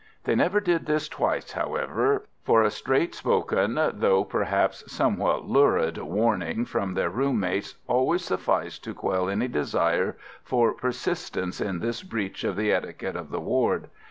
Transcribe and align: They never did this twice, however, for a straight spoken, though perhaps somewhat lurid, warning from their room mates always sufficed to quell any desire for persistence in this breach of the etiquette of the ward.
They 0.23 0.33
never 0.33 0.59
did 0.59 0.87
this 0.87 1.07
twice, 1.07 1.51
however, 1.51 2.23
for 2.41 2.63
a 2.63 2.71
straight 2.71 3.13
spoken, 3.13 3.75
though 3.93 4.23
perhaps 4.23 4.83
somewhat 4.91 5.45
lurid, 5.45 5.99
warning 5.99 6.65
from 6.65 6.95
their 6.95 7.11
room 7.11 7.39
mates 7.41 7.75
always 7.85 8.23
sufficed 8.25 8.83
to 8.85 8.95
quell 8.95 9.29
any 9.29 9.47
desire 9.47 10.17
for 10.43 10.73
persistence 10.73 11.61
in 11.61 11.81
this 11.81 12.01
breach 12.01 12.43
of 12.43 12.55
the 12.55 12.71
etiquette 12.71 13.15
of 13.15 13.29
the 13.29 13.39
ward. 13.41 13.91